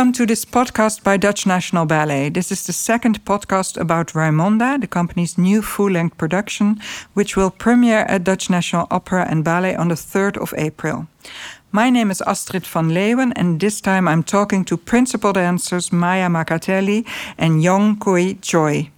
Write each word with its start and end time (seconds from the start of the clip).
Welcome 0.00 0.14
to 0.14 0.24
this 0.24 0.46
podcast 0.46 1.04
by 1.04 1.18
Dutch 1.18 1.44
National 1.44 1.84
Ballet. 1.84 2.30
This 2.30 2.50
is 2.50 2.64
the 2.64 2.72
second 2.72 3.22
podcast 3.26 3.78
about 3.78 4.14
Raimonda, 4.14 4.80
the 4.80 4.86
company's 4.86 5.36
new 5.36 5.60
full 5.60 5.90
length 5.90 6.16
production, 6.16 6.80
which 7.12 7.36
will 7.36 7.50
premiere 7.50 8.06
at 8.08 8.24
Dutch 8.24 8.48
National 8.48 8.86
Opera 8.90 9.26
and 9.28 9.44
Ballet 9.44 9.76
on 9.76 9.88
the 9.88 9.94
3rd 9.94 10.38
of 10.38 10.54
April. 10.56 11.06
My 11.70 11.90
name 11.90 12.10
is 12.10 12.22
Astrid 12.22 12.66
van 12.66 12.88
Leeuwen, 12.88 13.34
and 13.36 13.60
this 13.60 13.82
time 13.82 14.08
I'm 14.08 14.22
talking 14.22 14.64
to 14.64 14.78
principal 14.78 15.34
dancers 15.34 15.92
Maya 15.92 16.30
Makhateli 16.30 17.06
and 17.36 17.62
Young 17.62 17.96
Gyu 17.96 18.40
Choi. 18.40 18.88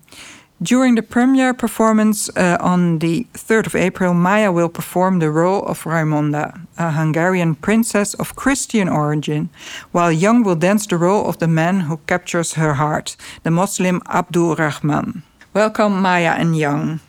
During 0.62 0.94
the 0.94 1.02
premiere 1.02 1.54
performance 1.54 2.30
uh, 2.36 2.56
on 2.60 3.00
the 3.00 3.26
3rd 3.32 3.66
of 3.66 3.74
April, 3.74 4.14
Maya 4.14 4.52
will 4.52 4.68
perform 4.68 5.18
the 5.18 5.30
role 5.30 5.64
of 5.66 5.82
Raimonda, 5.82 6.66
a 6.78 6.92
Hungarian 6.92 7.56
princess 7.56 8.14
of 8.14 8.36
Christian 8.36 8.88
origin, 8.88 9.50
while 9.90 10.12
Young 10.12 10.44
will 10.44 10.54
dance 10.54 10.86
the 10.86 10.98
role 10.98 11.26
of 11.28 11.38
the 11.38 11.48
man 11.48 11.80
who 11.80 11.96
captures 12.06 12.52
her 12.54 12.74
heart, 12.74 13.16
the 13.42 13.50
Muslim 13.50 14.02
Abdul 14.08 14.54
Rahman. 14.54 15.24
Welcome, 15.52 16.00
Maya 16.00 16.36
and 16.38 16.56
Young. 16.56 17.00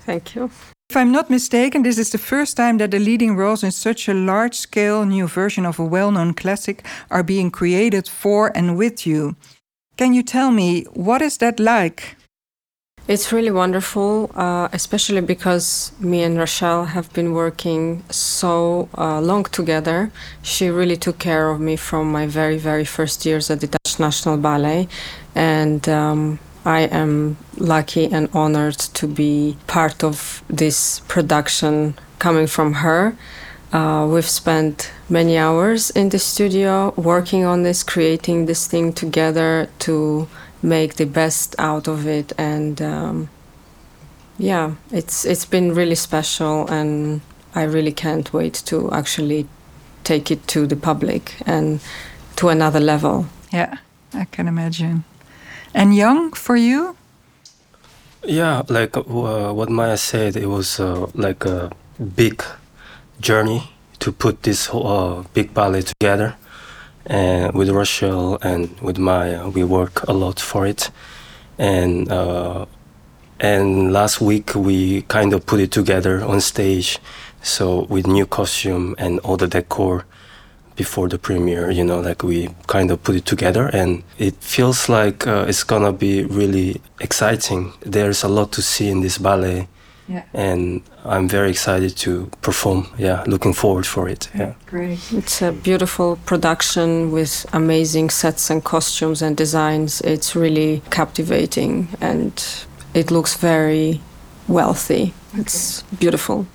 Thank 0.00 0.34
you. 0.34 0.50
If 0.90 0.96
I'm 0.96 1.12
not 1.12 1.30
mistaken, 1.30 1.82
this 1.82 1.98
is 1.98 2.10
the 2.10 2.18
first 2.18 2.58
time 2.58 2.76
that 2.78 2.90
the 2.90 2.98
leading 2.98 3.36
roles 3.36 3.64
in 3.64 3.72
such 3.72 4.06
a 4.06 4.14
large 4.14 4.54
scale 4.54 5.06
new 5.06 5.26
version 5.26 5.64
of 5.64 5.78
a 5.78 5.84
well 5.84 6.10
known 6.10 6.34
classic 6.34 6.84
are 7.10 7.22
being 7.22 7.50
created 7.50 8.06
for 8.06 8.52
and 8.54 8.76
with 8.76 9.06
you. 9.06 9.34
Can 9.96 10.12
you 10.12 10.22
tell 10.22 10.50
me, 10.50 10.84
what 10.92 11.22
is 11.22 11.38
that 11.38 11.58
like? 11.58 12.16
It's 13.08 13.32
really 13.32 13.52
wonderful, 13.52 14.32
uh, 14.34 14.66
especially 14.72 15.20
because 15.20 15.92
me 16.00 16.24
and 16.24 16.36
Rachel 16.36 16.86
have 16.86 17.12
been 17.12 17.32
working 17.34 18.02
so 18.10 18.88
uh, 18.98 19.20
long 19.20 19.44
together. 19.44 20.10
She 20.42 20.68
really 20.70 20.96
took 20.96 21.20
care 21.20 21.48
of 21.50 21.60
me 21.60 21.76
from 21.76 22.10
my 22.10 22.26
very, 22.26 22.58
very 22.58 22.84
first 22.84 23.24
years 23.24 23.48
at 23.48 23.60
the 23.60 23.68
Dutch 23.68 24.00
National 24.00 24.36
Ballet. 24.36 24.88
And 25.36 25.88
um, 25.88 26.40
I 26.64 26.80
am 26.80 27.36
lucky 27.56 28.06
and 28.06 28.28
honored 28.34 28.78
to 28.78 29.06
be 29.06 29.56
part 29.68 30.02
of 30.02 30.42
this 30.48 30.98
production 31.06 31.94
coming 32.18 32.48
from 32.48 32.72
her. 32.72 33.16
Uh, 33.72 34.08
we've 34.10 34.28
spent 34.28 34.90
many 35.08 35.38
hours 35.38 35.90
in 35.90 36.08
the 36.08 36.18
studio 36.18 36.92
working 36.96 37.44
on 37.44 37.62
this, 37.62 37.84
creating 37.84 38.46
this 38.46 38.66
thing 38.66 38.92
together 38.92 39.68
to 39.80 40.26
make 40.66 40.94
the 40.94 41.06
best 41.06 41.54
out 41.58 41.88
of 41.88 42.06
it. 42.06 42.32
And 42.36 42.82
um, 42.82 43.28
yeah 44.38 44.74
it's 44.90 45.24
it's 45.24 45.46
been 45.46 45.74
really 45.74 45.94
special 45.94 46.66
and 46.68 47.20
i 47.54 47.62
really 47.62 47.92
can't 47.92 48.32
wait 48.32 48.62
to 48.66 48.90
actually 48.92 49.46
take 50.04 50.30
it 50.30 50.46
to 50.46 50.66
the 50.66 50.76
public 50.76 51.34
and 51.46 51.80
to 52.36 52.48
another 52.48 52.80
level. 52.80 53.26
Yeah 53.52 53.78
i 54.12 54.24
can 54.24 54.48
imagine. 54.48 55.04
And 55.74 55.94
young 55.94 56.32
for 56.32 56.56
you? 56.56 56.96
Yeah 58.24 58.62
like 58.68 58.96
uh, 58.96 59.52
what 59.52 59.70
maya 59.70 59.96
said 59.96 60.36
it 60.36 60.46
was 60.46 60.80
uh, 60.80 61.06
like 61.14 61.44
a 61.46 61.70
big 62.14 62.42
journey 63.20 63.70
to 63.98 64.12
put 64.12 64.42
this 64.42 64.66
whole, 64.66 64.86
uh, 64.86 65.24
big 65.32 65.54
ballet 65.54 65.82
together 65.82 66.36
with 67.08 67.70
Rachel 67.70 68.38
and 68.42 68.78
with 68.80 68.98
Maya, 68.98 69.48
we 69.48 69.64
work 69.64 70.02
a 70.08 70.12
lot 70.12 70.40
for 70.40 70.66
it. 70.66 70.90
And 71.58 72.10
uh, 72.10 72.66
and 73.40 73.92
last 73.92 74.20
week 74.20 74.54
we 74.54 75.02
kind 75.02 75.32
of 75.32 75.44
put 75.46 75.60
it 75.60 75.70
together 75.70 76.24
on 76.24 76.40
stage, 76.40 76.98
so 77.42 77.82
with 77.84 78.06
new 78.06 78.26
costume 78.26 78.94
and 78.98 79.20
all 79.20 79.36
the 79.36 79.46
decor 79.46 80.04
before 80.74 81.08
the 81.08 81.18
premiere. 81.18 81.70
You 81.70 81.84
know, 81.84 82.00
like 82.00 82.22
we 82.22 82.48
kind 82.66 82.90
of 82.90 83.02
put 83.02 83.14
it 83.14 83.26
together, 83.26 83.68
and 83.72 84.02
it 84.18 84.34
feels 84.40 84.88
like 84.88 85.26
uh, 85.26 85.46
it's 85.48 85.64
gonna 85.64 85.92
be 85.92 86.24
really 86.24 86.80
exciting. 87.00 87.72
There's 87.80 88.22
a 88.24 88.28
lot 88.28 88.52
to 88.52 88.62
see 88.62 88.88
in 88.88 89.00
this 89.00 89.18
ballet 89.18 89.68
yeah. 90.08 90.22
And 90.32 90.82
I'm 91.04 91.28
very 91.28 91.50
excited 91.50 91.96
to 91.98 92.30
perform. 92.42 92.86
Yeah, 92.98 93.24
looking 93.26 93.54
forward 93.54 93.86
for 93.86 94.08
it. 94.08 94.28
Yeah. 94.34 94.54
Great. 94.66 95.12
It's 95.12 95.42
a 95.42 95.52
beautiful 95.52 96.16
production 96.26 97.12
with 97.12 97.46
amazing 97.52 98.10
sets 98.10 98.50
and 98.50 98.62
costumes 98.62 99.22
and 99.22 99.36
designs. 99.36 100.00
It's 100.02 100.36
really 100.36 100.82
captivating 100.90 101.88
and 102.00 102.32
it 102.94 103.10
looks 103.10 103.36
very 103.36 104.00
wealthy. 104.48 105.12
Okay. 105.32 105.42
It's 105.42 105.82
beautiful. 105.98 106.46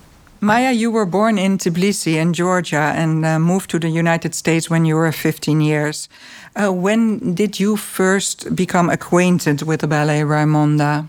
Maya, 0.44 0.72
you 0.72 0.89
were 0.89 1.06
born 1.06 1.38
in 1.38 1.59
Tbilisi 1.59 2.16
in 2.16 2.33
Georgia 2.33 2.94
and 2.95 3.23
uh, 3.23 3.38
moved 3.38 3.69
to 3.69 3.79
the 3.79 3.89
United 3.89 4.33
States 4.33 4.72
when 4.72 4.85
you 4.85 4.95
were 4.95 5.12
15 5.12 5.62
years. 5.62 6.09
Uh, 6.56 6.73
when 6.73 7.35
did 7.35 7.59
you 7.59 7.78
first 7.78 8.56
become 8.56 8.89
acquainted 8.89 9.62
with 9.62 9.81
the 9.81 9.88
ballet 9.88 10.22
Raimonda? 10.22 11.07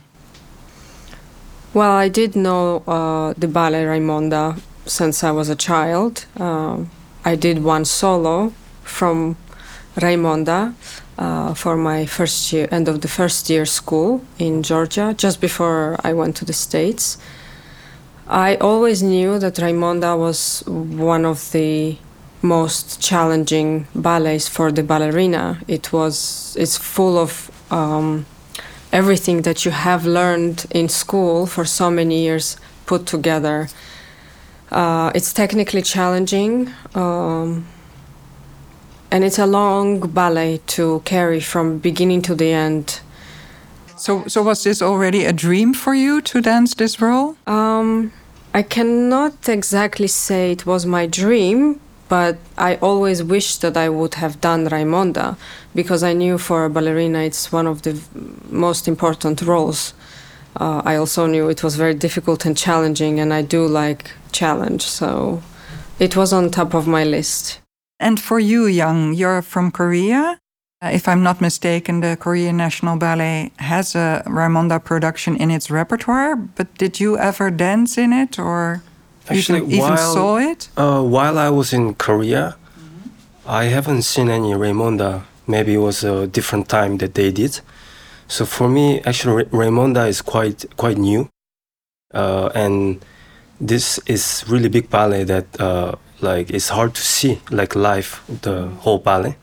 Well, 1.75 1.93
I 1.93 2.09
did 2.09 2.37
know 2.37 2.83
uh, 2.87 3.33
the 3.39 3.49
ballet 3.49 3.85
Raimonda 3.85 4.61
since 4.85 5.25
I 5.25 5.31
was 5.31 5.49
a 5.49 5.57
child. 5.57 6.27
Uh, 6.39 6.85
I 7.25 7.35
did 7.35 7.65
one 7.65 7.87
solo 7.87 8.53
from 8.83 9.37
Raimonda 9.97 10.75
uh, 11.17 11.55
for 11.55 11.79
my 11.79 12.05
first 12.05 12.53
year, 12.53 12.69
end 12.71 12.89
of 12.89 13.01
the 13.01 13.09
first 13.09 13.49
year 13.49 13.65
school 13.65 14.23
in 14.39 14.63
Georgia, 14.63 15.15
just 15.17 15.41
before 15.41 15.97
I 16.05 16.13
went 16.13 16.37
to 16.37 16.45
the 16.45 16.53
States. 16.53 17.17
I 18.29 18.57
always 18.57 19.03
knew 19.03 19.39
that 19.39 19.55
Raimonda 19.55 20.19
was 20.19 20.63
one 20.67 21.25
of 21.25 21.53
the 21.53 21.97
most 22.43 23.01
challenging 23.01 23.87
ballets 23.95 24.47
for 24.47 24.71
the 24.73 24.83
ballerina. 24.83 25.61
It 25.69 25.91
was 25.91 26.55
it's 26.59 26.77
full 26.77 27.17
of 27.17 27.51
um, 27.71 28.27
everything 28.93 29.43
that 29.43 29.65
you 29.65 29.71
have 29.71 30.05
learned 30.05 30.67
in 30.71 30.89
school 30.89 31.47
for 31.47 31.65
so 31.65 31.91
many 31.91 32.23
years 32.23 32.57
put 32.87 33.07
together. 33.07 33.69
Uh, 34.71 35.11
it's 35.15 35.33
technically 35.33 35.83
challenging, 35.83 36.71
um, 36.95 37.67
and 39.11 39.25
it's 39.25 39.39
a 39.39 39.47
long 39.47 40.01
ballet 40.01 40.61
to 40.67 41.01
carry 41.05 41.41
from 41.41 41.79
beginning 41.79 42.23
to 42.23 42.35
the 42.35 42.53
end. 42.53 43.01
So, 43.97 44.25
so 44.27 44.43
was 44.43 44.65
this 44.65 44.83
already 44.83 45.25
a 45.25 45.33
dream 45.33 45.75
for 45.75 45.95
you 45.95 46.21
to 46.23 46.41
dance 46.41 46.75
this 46.75 47.01
role? 47.01 47.37
Um, 47.47 48.13
I 48.55 48.63
cannot 48.63 49.49
exactly 49.49 50.09
say 50.09 50.53
it 50.53 50.67
was 50.67 50.85
my 50.85 51.07
dream, 51.07 51.81
but 52.13 52.37
I 52.59 52.77
always 52.83 53.23
wished 53.23 53.63
that 53.63 53.75
I 53.75 53.89
would 53.89 54.17
have 54.17 54.39
done 54.43 54.69
Raimonda 54.69 55.39
because 55.75 56.03
I 56.03 56.13
knew 56.13 56.37
for 56.37 56.67
a 56.67 56.69
ballerina 56.69 57.21
it's 57.21 57.51
one 57.51 57.67
of 57.67 57.81
the 57.81 57.95
most 58.51 58.87
important 58.87 59.41
roles. 59.41 59.95
Uh, 60.61 60.83
I 60.85 60.97
also 60.97 61.25
knew 61.25 61.49
it 61.49 61.63
was 61.65 61.77
very 61.77 61.95
difficult 61.95 62.45
and 62.45 62.55
challenging, 62.55 63.19
and 63.19 63.33
I 63.33 63.41
do 63.41 63.67
like 63.67 64.11
challenge, 64.31 64.83
so 64.83 65.43
it 65.99 66.15
was 66.15 66.35
on 66.35 66.51
top 66.51 66.75
of 66.75 66.87
my 66.87 67.03
list. 67.03 67.61
And 67.99 68.21
for 68.21 68.39
you, 68.39 68.67
Young, 68.67 69.15
you're 69.15 69.41
from 69.41 69.71
Korea. 69.71 70.39
Uh, 70.83 70.91
if 70.93 71.09
I'm 71.09 71.23
not 71.23 71.41
mistaken, 71.41 72.01
the 72.01 72.19
Korean 72.21 72.59
National 72.59 72.99
Ballet 72.99 73.53
has 73.57 73.95
a 73.95 74.23
Raimonda 74.27 74.85
production 74.85 75.35
in 75.35 75.51
its 75.51 75.71
repertoire, 75.71 76.37
but 76.37 76.67
did 76.77 77.01
you 77.01 77.17
ever 77.17 77.51
dance 77.51 77.97
in 77.97 78.13
it 78.13 78.39
or? 78.39 78.83
Actually, 79.29 79.61
even, 79.67 79.79
while, 79.79 79.93
even 79.93 79.99
saw 79.99 80.37
it? 80.39 80.69
Uh, 80.77 81.03
while 81.03 81.39
I 81.39 81.51
was 81.51 81.73
in 81.73 81.95
Korea, 81.95 82.57
mm-hmm. 82.57 83.49
I 83.49 83.65
haven't 83.65 84.03
seen 84.03 84.29
any 84.29 84.53
Raimonda. 84.53 85.23
Maybe 85.47 85.75
it 85.75 85.79
was 85.79 86.05
a 86.05 86.27
different 86.27 86.69
time 86.69 86.99
that 86.99 87.15
they 87.15 87.31
did. 87.31 87.61
So 88.29 88.45
for 88.47 88.69
me, 88.69 89.01
actually, 89.03 89.45
Raimonda 89.45 90.09
is 90.09 90.23
quite 90.23 90.65
quite 90.77 90.99
new, 90.99 91.29
uh, 92.15 92.51
and 92.55 93.05
this 93.61 93.99
is 94.07 94.45
really 94.49 94.69
big 94.69 94.89
ballet 94.91 95.25
that 95.25 95.61
uh, 95.61 95.95
like 96.21 96.51
it's 96.51 96.71
hard 96.71 96.95
to 96.95 97.03
see 97.03 97.41
like 97.51 97.75
live 97.75 98.23
the 98.43 98.69
whole 98.81 98.99
ballet. 98.99 99.37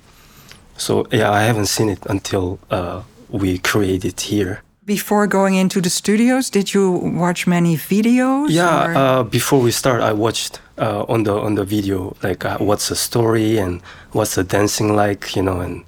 So 0.77 1.05
yeah, 1.11 1.31
I 1.31 1.43
haven't 1.43 1.67
seen 1.67 1.89
it 1.89 2.05
until 2.05 2.59
uh, 2.71 3.03
we 3.29 3.59
create 3.59 4.05
it 4.05 4.21
here 4.21 4.63
before 4.89 5.27
going 5.27 5.53
into 5.53 5.79
the 5.81 5.89
studios? 5.89 6.49
Did 6.49 6.73
you 6.73 6.89
watch 7.23 7.45
many 7.45 7.77
videos? 7.77 8.47
Yeah, 8.49 8.97
uh, 9.01 9.23
before 9.23 9.61
we 9.61 9.71
start, 9.71 10.01
I 10.01 10.13
watched 10.13 10.59
uh, 10.79 11.13
on 11.13 11.23
the 11.23 11.33
on 11.47 11.53
the 11.55 11.63
video 11.63 12.15
like 12.23 12.43
uh, 12.43 12.57
what's 12.57 12.87
the 12.89 12.95
story 12.95 13.59
and 13.59 13.81
what's 14.13 14.33
the 14.33 14.43
dancing 14.43 14.95
like, 14.95 15.35
you 15.35 15.43
know, 15.43 15.61
and 15.61 15.85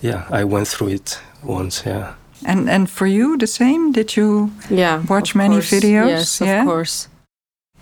yeah, 0.00 0.24
I 0.40 0.44
went 0.44 0.68
through 0.68 0.92
it 0.98 1.20
once. 1.42 1.84
Yeah. 1.86 2.14
And 2.44 2.70
and 2.70 2.88
for 2.88 3.06
you 3.06 3.36
the 3.36 3.46
same? 3.46 3.92
Did 3.92 4.16
you 4.16 4.50
yeah 4.70 5.04
watch 5.08 5.34
many 5.34 5.56
course. 5.56 5.70
videos? 5.70 6.08
Yes, 6.08 6.40
yeah? 6.40 6.60
of 6.60 6.66
course. 6.66 7.08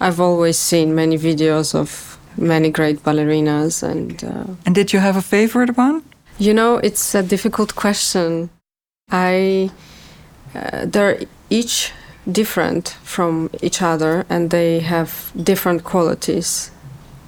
I've 0.01 0.21
always 0.21 0.59
seen 0.59 0.95
many 0.95 1.17
videos 1.19 1.75
of 1.75 2.19
many 2.37 2.71
great 2.71 2.99
ballerinas 3.05 3.83
and. 3.83 4.25
Uh, 4.25 4.45
and 4.67 4.75
did 4.75 4.93
you 4.93 5.01
have 5.01 5.17
a 5.17 5.23
favorite 5.23 5.77
one? 5.77 6.03
You 6.39 6.55
know, 6.55 6.81
it's 6.83 7.15
a 7.15 7.23
difficult 7.23 7.75
question. 7.75 8.51
I 9.13 9.71
uh, 10.55 10.85
they're 10.87 11.19
each 11.49 11.93
different 12.31 12.97
from 13.03 13.51
each 13.63 13.81
other 13.83 14.25
and 14.29 14.51
they 14.51 14.81
have 14.81 15.33
different 15.37 15.85
qualities. 15.85 16.71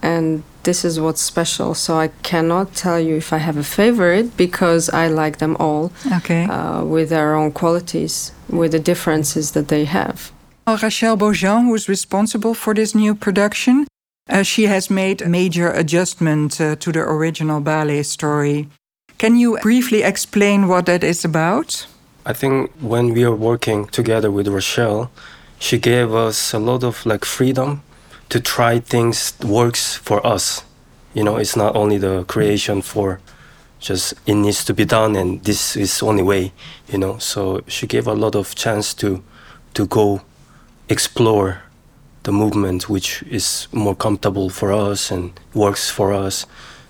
and 0.03 0.43
this 0.65 0.85
is 0.85 0.99
what's 1.01 1.21
special. 1.21 1.75
So 1.75 1.99
I 1.99 2.09
cannot 2.23 2.75
tell 2.75 3.01
you 3.01 3.17
if 3.17 3.33
I 3.33 3.39
have 3.39 3.57
a 3.57 3.65
favorite 3.65 4.37
because 4.37 4.89
I 4.91 5.09
like 5.09 5.39
them 5.39 5.57
all 5.59 5.91
Okay. 6.19 6.45
uh, 6.45 6.85
with 6.85 7.09
their 7.09 7.35
own 7.35 7.51
qualities, 7.53 8.31
with 8.49 8.71
the 8.73 8.79
differences 8.79 9.51
that 9.53 9.67
they 9.69 9.85
have. 9.87 10.31
Well, 10.67 10.77
Rachel 10.83 11.17
Beaujean, 11.17 11.65
who 11.67 11.75
is 11.75 11.89
responsible 11.89 12.55
for 12.55 12.75
this 12.75 12.95
new 12.95 13.15
production, 13.17 13.87
uh, 14.31 14.43
she 14.45 14.67
has 14.67 14.89
made 14.89 15.21
a 15.23 15.29
major 15.29 15.69
adjustment 15.71 16.61
uh, 16.61 16.77
to 16.77 16.93
the 16.93 17.01
original 17.01 17.61
ballet 17.61 18.03
story. 18.05 18.69
Can 19.19 19.37
you 19.37 19.59
briefly 19.63 20.03
explain 20.05 20.69
what 20.69 20.87
that 20.87 21.03
is 21.03 21.25
about? 21.25 21.87
I 22.25 22.33
think 22.33 22.71
when 22.81 23.13
we 23.15 23.25
were 23.27 23.35
working 23.35 23.87
together 23.87 24.31
with 24.31 24.47
Rochelle, 24.47 25.11
she 25.59 25.79
gave 25.79 26.15
us 26.15 26.53
a 26.53 26.59
lot 26.59 26.85
of 26.85 27.05
like 27.05 27.25
freedom 27.25 27.83
to 28.29 28.41
try 28.41 28.79
things 28.79 29.35
works 29.45 29.97
for 29.97 30.25
us. 30.27 30.65
You 31.15 31.25
know, 31.25 31.37
it's 31.37 31.57
not 31.57 31.75
only 31.75 31.99
the 31.99 32.25
creation 32.25 32.81
for 32.81 33.21
just 33.81 34.15
it 34.27 34.35
needs 34.35 34.65
to 34.65 34.73
be 34.73 34.85
done 34.85 35.17
and 35.17 35.43
this 35.43 35.77
is 35.77 36.03
only 36.03 36.23
way, 36.23 36.53
you 36.89 36.99
know. 36.99 37.19
So 37.19 37.63
she 37.67 37.87
gave 37.87 38.07
a 38.07 38.15
lot 38.15 38.37
of 38.37 38.55
chance 38.55 38.95
to 38.95 39.23
to 39.75 39.87
go 39.87 40.21
explore 40.89 41.63
the 42.23 42.33
movement 42.33 42.89
which 42.89 43.23
is 43.25 43.67
more 43.73 43.97
comfortable 43.97 44.49
for 44.49 44.73
us 44.73 45.11
and 45.11 45.33
works 45.55 45.91
for 45.91 46.13
us. 46.13 46.47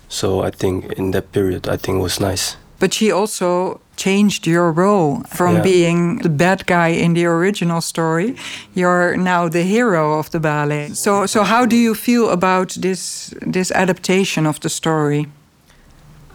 So 0.09 0.43
I 0.43 0.51
think 0.51 0.93
in 0.93 1.11
that 1.11 1.31
period 1.31 1.67
I 1.67 1.77
think 1.77 2.01
was 2.01 2.19
nice. 2.19 2.55
But 2.79 2.93
she 2.93 3.11
also 3.11 3.81
changed 3.95 4.47
your 4.47 4.71
role 4.71 5.21
from 5.27 5.55
Yeah. 5.55 5.63
being 5.63 6.17
the 6.21 6.29
bad 6.29 6.65
guy 6.65 6.89
in 6.89 7.13
the 7.13 7.25
original 7.25 7.81
story. 7.81 8.35
You're 8.75 9.15
now 9.17 9.49
the 9.49 9.63
hero 9.63 10.19
of 10.19 10.29
the 10.29 10.39
ballet. 10.39 10.89
So, 10.93 11.25
so 11.25 11.43
how 11.43 11.65
do 11.65 11.75
you 11.75 11.95
feel 11.95 12.29
about 12.29 12.75
this 12.81 13.33
this 13.53 13.71
adaptation 13.71 14.45
of 14.47 14.59
the 14.59 14.69
story? 14.69 15.25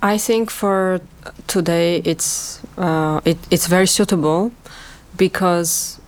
I 0.02 0.19
think 0.19 0.50
for 0.50 1.00
today 1.46 2.00
it's 2.05 2.60
uh, 2.76 3.20
it, 3.25 3.37
it's 3.50 3.66
very 3.69 3.87
suitable 3.87 4.50
because 5.16 5.99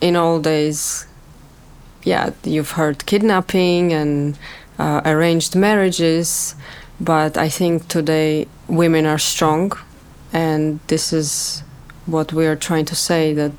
in 0.00 0.16
old 0.16 0.44
days, 0.44 1.06
yeah, 2.04 2.30
you've 2.44 2.72
heard 2.72 3.04
kidnapping 3.06 3.92
and 3.92 4.36
uh, 4.78 5.00
arranged 5.04 5.54
marriages, 5.56 6.54
but 7.00 7.36
I 7.36 7.48
think 7.50 7.88
today 7.88 8.46
women 8.68 9.06
are 9.06 9.18
strong, 9.18 9.72
and 10.34 10.78
this 10.86 11.12
is 11.12 11.62
what 12.06 12.32
we 12.32 12.46
are 12.46 12.56
trying 12.56 12.84
to 12.86 12.94
say 12.94 13.34
that 13.34 13.52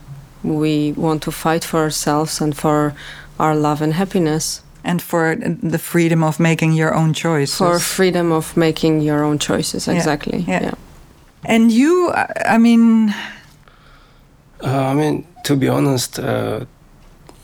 we 0.44 0.92
want 0.98 1.22
to 1.24 1.31
fight 1.31 1.63
for 1.66 1.80
ourselves 1.80 2.42
and 2.42 2.54
for 2.56 2.94
our 3.39 3.56
love 3.56 3.83
and 3.83 3.94
happiness, 3.94 4.62
And 4.83 5.01
for 5.01 5.36
the 5.72 5.80
freedom 5.80 6.24
of 6.24 6.39
making 6.39 6.77
your 6.77 6.94
own 6.94 7.13
choices. 7.13 7.57
for 7.57 7.80
freedom 7.80 8.31
of 8.31 8.56
making 8.56 9.01
your 9.01 9.24
own 9.24 9.39
choices. 9.39 9.88
Exactly. 9.88 10.44
yeah. 10.48 10.62
yeah. 10.63 10.74
and 11.54 11.72
you, 11.72 12.12
I 12.13 12.56
I 12.56 12.57
mean, 12.60 13.13
Uh, 14.63 14.92
I 14.92 14.94
mean, 14.94 15.25
to 15.44 15.56
be 15.56 15.68
honest, 15.69 16.19
uh, 16.19 16.66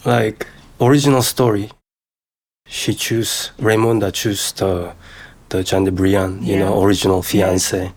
like 0.06 0.46
original 0.80 1.22
story, 1.22 1.70
she 2.68 2.94
choose 2.94 3.52
Raymonda 3.60 4.12
choose 4.12 4.54
the 4.54 4.92
the 5.50 5.64
Jean 5.64 5.84
de 5.86 5.92
Brienne, 5.92 6.40
you 6.44 6.54
Yeah. 6.56 6.60
know, 6.70 6.84
original 6.84 7.22
fiance, 7.22 7.92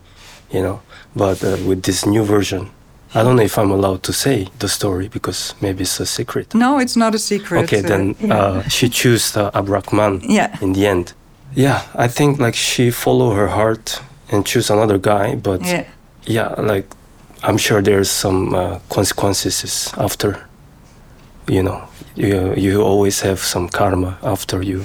you 0.51 0.61
know. 0.61 0.79
But 1.15 1.43
uh, 1.43 1.57
with 1.67 1.81
this 1.83 2.05
new 2.05 2.23
version, 2.23 2.69
I 3.13 3.23
don't 3.23 3.35
know 3.35 3.43
if 3.45 3.57
I'm 3.57 3.71
allowed 3.71 4.01
to 4.03 4.13
say 4.13 4.47
the 4.59 4.67
story 4.67 5.07
because 5.07 5.53
maybe 5.61 5.81
it's 5.83 5.99
a 5.99 6.05
secret. 6.05 6.53
no, 6.53 6.79
it's 6.79 6.95
not 6.95 7.15
a 7.15 7.19
secret. 7.19 7.63
okay, 7.63 7.79
uh, 7.79 7.87
then 7.87 8.15
yeah. 8.19 8.35
uh, 8.37 8.61
she 8.69 8.89
chose 8.89 9.31
the 9.31 9.51
Abrakman 9.51 10.21
yeah. 10.23 10.57
in 10.61 10.73
the 10.73 10.87
end. 10.87 11.13
Yeah, 11.55 11.81
I 11.95 12.07
think 12.09 12.39
like 12.39 12.55
she 12.55 12.91
follow 12.91 13.31
her 13.35 13.47
heart 13.47 14.01
and 14.31 14.45
choose 14.45 14.69
another 14.73 14.97
guy, 14.97 15.35
but 15.35 15.61
Yeah. 15.61 15.83
yeah, 16.25 16.53
like 16.57 16.87
I'm 17.43 17.57
sure 17.57 17.81
there's 17.81 18.09
some 18.09 18.53
uh, 18.55 18.79
consequences 18.89 19.93
after. 19.97 20.35
You 21.47 21.61
know, 21.63 21.81
you 22.15 22.53
you 22.57 22.81
always 22.81 23.21
have 23.21 23.37
some 23.39 23.69
karma 23.69 24.17
after 24.23 24.63
you 24.63 24.83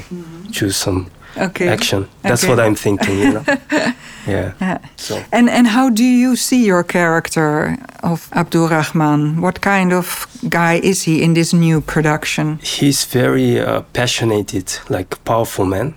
choose 0.53 0.77
some 0.77 1.07
Okay. 1.37 1.69
action. 1.69 2.07
That's 2.23 2.45
Okay. 2.45 2.51
what 2.55 2.61
I'm 2.67 2.75
thinking. 2.77 3.19
You 3.19 3.33
know. 3.33 3.45
yeah. 4.31 4.53
Yeah. 4.61 4.79
So 4.97 5.23
And 5.33 5.51
and 5.51 5.67
how 5.67 5.91
do 5.91 6.05
you 6.05 6.37
see 6.37 6.65
your 6.67 6.85
character 6.85 7.77
of 8.03 8.29
Abdulrahman? 8.33 9.41
What 9.41 9.61
kind 9.61 9.93
of 9.93 10.27
guy 10.49 10.81
is 10.83 11.03
he 11.03 11.23
in 11.23 11.35
this 11.35 11.53
new 11.53 11.81
production? 11.81 12.59
he's 12.63 13.05
very 13.05 13.61
uh, 13.61 13.83
passionate, 13.93 14.81
like 14.89 15.23
powerful 15.25 15.65
man. 15.65 15.95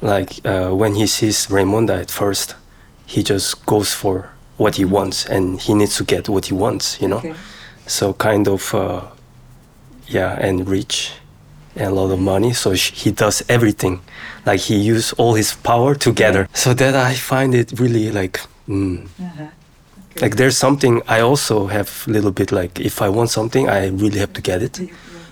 Like 0.00 0.30
uh, 0.44 0.70
when 0.80 0.94
he 0.94 1.06
sees 1.06 1.46
Raymonda 1.50 2.00
at 2.00 2.10
first, 2.10 2.54
he 3.06 3.22
just 3.22 3.64
goes 3.66 3.92
for 3.92 4.28
what 4.56 4.76
he 4.76 4.84
wants, 4.84 5.26
and 5.26 5.60
he 5.60 5.74
needs 5.74 5.96
to 5.96 6.04
get 6.04 6.28
what 6.28 6.46
he 6.46 6.54
wants. 6.54 7.00
You 7.00 7.08
know. 7.08 7.34
so 7.86 8.12
kind 8.12 8.48
of 8.48 8.74
uh, 8.74 9.00
yeah 10.08 10.38
and 10.40 10.68
rich 10.68 11.12
and 11.76 11.86
a 11.86 11.94
lot 11.94 12.10
of 12.12 12.18
money 12.18 12.52
so 12.54 12.74
sh- 12.74 12.92
he 13.04 13.10
does 13.12 13.42
everything. 13.48 14.00
Like 14.46 14.60
he 14.60 14.76
use 14.76 15.12
all 15.18 15.34
his 15.34 15.54
power 15.54 15.94
together. 15.94 16.48
So 16.54 16.74
that 16.74 16.94
i 16.94 17.14
find 17.14 17.54
it 17.54 17.72
really 17.80 18.10
like 18.10 18.40
mm, 18.68 19.06
like 20.22 20.36
there's 20.36 20.56
something 20.56 21.02
i 21.08 21.20
also 21.20 21.66
have 21.66 21.90
a 22.06 22.10
little 22.10 22.30
bit 22.32 22.50
like 22.52 22.80
if 22.80 23.02
i 23.02 23.08
want 23.08 23.30
something 23.30 23.68
i 23.68 23.88
really 23.88 24.18
have 24.18 24.32
to 24.32 24.40
get 24.42 24.62
it. 24.62 24.80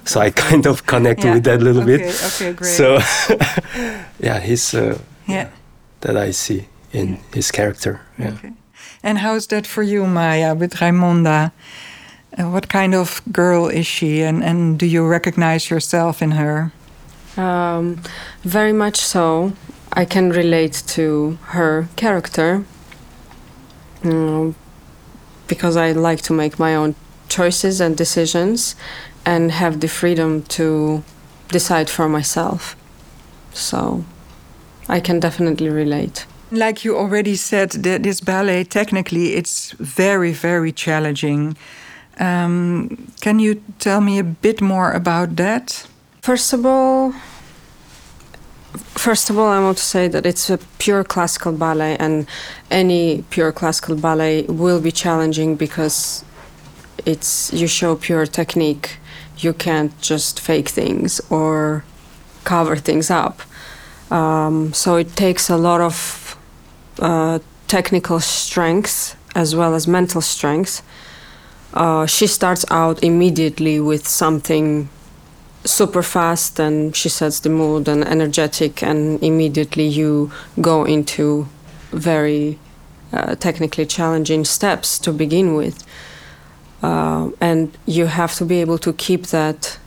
So 0.04 0.20
i 0.20 0.30
kind 0.30 0.66
of 0.66 0.84
connect 0.86 1.24
Yeah. 1.24 1.34
with 1.34 1.44
that 1.44 1.60
a 1.60 1.64
little 1.64 1.82
Okay, 1.82 1.96
bit. 1.96 2.24
okay, 2.34 2.52
great. 2.52 2.76
so 2.76 2.98
yeah 4.20 4.40
he's 4.40 4.74
uh, 4.74 4.98
Yeah. 5.26 5.48
that 6.00 6.16
i 6.16 6.32
see 6.32 6.66
in 6.92 7.18
his 7.34 7.50
character. 7.50 8.00
Yeah. 8.18 8.32
Okay. 8.34 8.52
And 9.02 9.18
how's 9.18 9.46
that 9.48 9.66
for 9.66 9.82
you, 9.82 10.06
Maya, 10.06 10.54
with 10.54 10.74
Raimonda? 10.80 11.50
Uh, 12.36 12.48
what 12.50 12.68
kind 12.68 12.94
of 12.94 13.22
girl 13.30 13.68
is 13.68 13.86
she, 13.86 14.22
and, 14.22 14.42
and 14.42 14.78
do 14.78 14.86
you 14.86 15.06
recognize 15.06 15.70
yourself 15.70 16.20
in 16.20 16.32
her? 16.32 16.72
Um, 17.36 18.00
very 18.42 18.72
much 18.72 18.96
so. 18.96 19.52
I 19.92 20.04
can 20.04 20.30
relate 20.30 20.82
to 20.88 21.38
her 21.42 21.88
character 21.94 22.64
mm, 24.02 24.54
because 25.46 25.76
I 25.76 25.92
like 25.92 26.22
to 26.22 26.32
make 26.32 26.58
my 26.58 26.74
own 26.74 26.96
choices 27.28 27.80
and 27.80 27.96
decisions 27.96 28.74
and 29.24 29.52
have 29.52 29.80
the 29.80 29.88
freedom 29.88 30.42
to 30.42 31.02
decide 31.48 31.88
for 31.88 32.08
myself. 32.08 32.76
So 33.52 34.04
I 34.88 35.00
can 35.00 35.20
definitely 35.20 35.68
relate. 35.68 36.26
Like 36.50 36.84
you 36.84 36.96
already 36.96 37.36
said, 37.36 37.70
this 37.70 38.20
ballet 38.20 38.64
technically 38.64 39.34
it's 39.34 39.72
very 39.72 40.32
very 40.32 40.72
challenging. 40.72 41.56
Um, 42.18 43.08
can 43.20 43.38
you 43.38 43.62
tell 43.78 44.00
me 44.00 44.18
a 44.18 44.24
bit 44.24 44.60
more 44.60 44.92
about 44.92 45.36
that? 45.36 45.86
First 46.22 46.52
of 46.52 46.64
all, 46.64 47.12
first 48.94 49.30
of 49.30 49.38
all, 49.38 49.48
I 49.48 49.60
want 49.60 49.78
to 49.78 49.82
say 49.82 50.08
that 50.08 50.24
it's 50.26 50.50
a 50.50 50.58
pure 50.78 51.04
classical 51.04 51.52
ballet, 51.52 51.96
and 51.98 52.26
any 52.70 53.24
pure 53.30 53.52
classical 53.52 53.96
ballet 53.96 54.42
will 54.42 54.80
be 54.80 54.92
challenging 54.92 55.56
because 55.56 56.24
it's 57.04 57.52
you 57.52 57.66
show 57.66 57.96
pure 57.96 58.26
technique. 58.26 58.98
You 59.38 59.52
can't 59.52 59.92
just 60.00 60.40
fake 60.40 60.68
things 60.68 61.20
or 61.28 61.84
cover 62.44 62.76
things 62.76 63.10
up. 63.10 63.40
Um, 64.10 64.72
so 64.72 64.96
it 64.96 65.16
takes 65.16 65.50
a 65.50 65.56
lot 65.56 65.80
of 65.80 66.36
uh, 67.00 67.40
technical 67.66 68.20
strength 68.20 69.16
as 69.34 69.56
well 69.56 69.74
as 69.74 69.88
mental 69.88 70.20
strength. 70.20 70.82
Uh, 71.74 72.06
she 72.06 72.26
starts 72.28 72.64
out 72.70 73.02
immediately 73.02 73.80
with 73.80 74.06
something 74.06 74.88
super 75.64 76.02
fast 76.02 76.60
and 76.60 76.94
she 76.94 77.08
sets 77.08 77.40
the 77.40 77.48
mood 77.48 77.88
and 77.88 78.04
energetic 78.04 78.82
and 78.82 79.20
immediately 79.22 79.84
you 79.86 80.30
go 80.60 80.84
into 80.84 81.48
very 81.90 82.58
uh, 83.12 83.34
technically 83.36 83.86
challenging 83.86 84.44
steps 84.44 84.98
to 85.00 85.12
begin 85.12 85.54
with. 85.54 85.84
Uh, 86.82 87.30
and 87.40 87.76
you 87.86 88.06
have 88.06 88.34
to 88.34 88.44
be 88.44 88.60
able 88.60 88.78
to 88.78 88.92
keep 88.92 89.26
that 89.28 89.78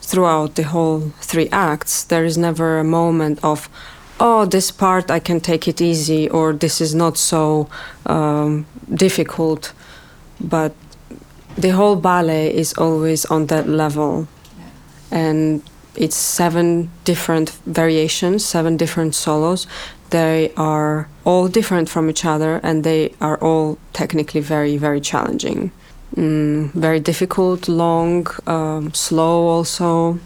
throughout 0.00 0.56
the 0.56 0.62
whole 0.64 1.00
three 1.20 1.48
acts. 1.50 2.02
There 2.02 2.24
is 2.24 2.36
never 2.36 2.78
a 2.78 2.84
moment 2.84 3.38
of 3.44 3.68
oh 4.18 4.46
this 4.46 4.70
part 4.70 5.10
i 5.10 5.18
can 5.18 5.38
take 5.38 5.68
it 5.68 5.78
easy 5.78 6.26
or 6.30 6.54
this 6.54 6.80
is 6.80 6.94
not 6.94 7.16
so 7.18 7.68
um, 8.06 8.66
difficult. 8.94 9.72
But 10.40 10.74
the 11.56 11.70
whole 11.70 11.96
ballet 11.96 12.54
is 12.54 12.72
always 12.74 13.24
on 13.26 13.46
that 13.46 13.68
level 13.68 14.28
and 15.10 15.62
it's 15.94 16.16
seven 16.16 16.90
different 17.04 17.50
variations, 17.64 18.44
seven 18.44 18.76
different 18.76 19.14
solos. 19.14 19.66
They 20.10 20.52
are 20.56 21.08
all 21.24 21.48
different 21.48 21.88
from 21.88 22.10
each 22.10 22.24
other 22.24 22.60
and 22.62 22.84
they 22.84 23.14
are 23.20 23.38
all 23.38 23.78
technically 23.92 24.40
very, 24.40 24.76
very 24.76 25.00
challenging. 25.00 25.72
Mm, 26.14 26.72
very 26.72 27.00
difficult, 27.00 27.68
long, 27.68 28.26
um, 28.46 28.92
slow, 28.94 29.48
also. 29.48 30.18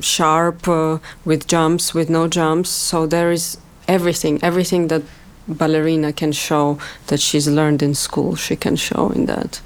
sharp 0.00 0.68
uh, 0.68 0.98
with 1.24 1.46
jumps, 1.48 1.94
with 1.94 2.08
no 2.10 2.28
jumps. 2.28 2.70
So 2.70 3.06
there 3.06 3.32
is 3.32 3.58
everything, 3.86 4.38
everything 4.42 4.88
that 4.88 5.02
ballerina 5.46 6.12
can 6.12 6.32
show 6.32 6.78
that 7.06 7.20
she's 7.20 7.48
learned 7.48 7.82
in 7.82 7.94
school, 7.94 8.36
she 8.36 8.56
can 8.56 8.76
show 8.76 9.10
in 9.10 9.26
that. 9.26 9.60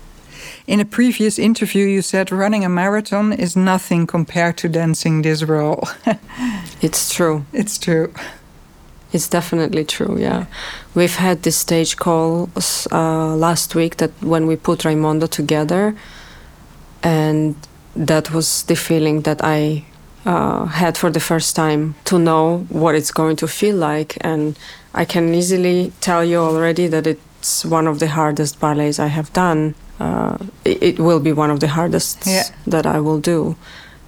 In 0.66 0.78
a 0.78 0.84
previous 0.84 1.38
interview, 1.38 1.86
you 1.86 2.02
said 2.02 2.30
running 2.30 2.64
a 2.64 2.68
marathon 2.68 3.32
is 3.32 3.56
nothing 3.56 4.06
compared 4.06 4.56
to 4.58 4.68
dancing 4.68 5.22
this 5.22 5.42
role. 5.42 5.88
it's 6.80 7.12
true. 7.12 7.44
It's 7.52 7.78
true. 7.78 8.12
It's 9.12 9.28
definitely 9.28 9.84
true, 9.84 10.16
yeah. 10.18 10.46
We've 10.94 11.16
had 11.16 11.42
this 11.42 11.56
stage 11.56 11.96
call 11.96 12.48
uh, 12.90 13.36
last 13.36 13.74
week 13.74 13.96
that 13.96 14.10
when 14.22 14.46
we 14.46 14.56
put 14.56 14.80
Raimonda 14.80 15.28
together, 15.28 15.94
and 17.02 17.56
that 17.96 18.32
was 18.32 18.62
the 18.62 18.76
feeling 18.76 19.22
that 19.22 19.42
I 19.42 19.84
uh, 20.24 20.66
had 20.66 20.96
for 20.96 21.10
the 21.10 21.20
first 21.20 21.56
time 21.56 21.94
to 22.04 22.18
know 22.18 22.66
what 22.68 22.94
it's 22.94 23.10
going 23.10 23.36
to 23.36 23.48
feel 23.48 23.76
like. 23.76 24.16
And 24.20 24.56
I 24.94 25.04
can 25.04 25.34
easily 25.34 25.92
tell 26.00 26.24
you 26.24 26.38
already 26.38 26.86
that 26.86 27.06
it's 27.06 27.64
one 27.64 27.86
of 27.88 27.98
the 27.98 28.08
hardest 28.08 28.60
ballets 28.60 28.98
I 28.98 29.08
have 29.08 29.32
done. 29.32 29.74
Uh, 30.00 30.38
it, 30.64 30.82
it, 30.82 30.98
will 30.98 31.20
be 31.20 31.32
one 31.32 31.50
of 31.50 31.60
the 31.60 31.68
hardest 31.68 32.26
yeah. 32.26 32.42
that 32.66 32.86
I 32.86 32.98
will 32.98 33.20
do. 33.20 33.56